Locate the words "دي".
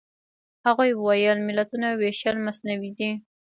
2.97-3.11